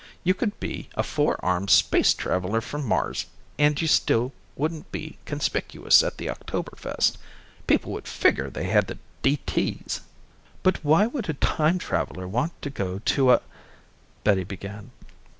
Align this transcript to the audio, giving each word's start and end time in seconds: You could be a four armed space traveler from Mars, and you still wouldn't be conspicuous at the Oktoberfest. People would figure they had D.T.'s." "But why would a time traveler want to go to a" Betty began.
You 0.23 0.33
could 0.33 0.59
be 0.59 0.89
a 0.95 1.03
four 1.03 1.37
armed 1.45 1.69
space 1.69 2.15
traveler 2.15 2.59
from 2.59 2.83
Mars, 2.87 3.27
and 3.59 3.79
you 3.79 3.87
still 3.87 4.33
wouldn't 4.55 4.91
be 4.91 5.19
conspicuous 5.25 6.01
at 6.01 6.17
the 6.17 6.25
Oktoberfest. 6.25 7.17
People 7.67 7.91
would 7.91 8.07
figure 8.07 8.49
they 8.49 8.63
had 8.63 8.97
D.T.'s." 9.21 10.01
"But 10.63 10.83
why 10.83 11.05
would 11.05 11.29
a 11.29 11.35
time 11.35 11.77
traveler 11.77 12.27
want 12.27 12.59
to 12.63 12.71
go 12.71 12.97
to 12.97 13.31
a" 13.33 13.41
Betty 14.23 14.43
began. 14.43 14.89